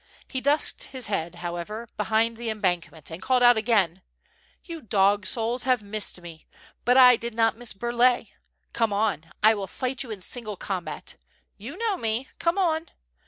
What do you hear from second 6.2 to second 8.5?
me, but I did not miss Burlay.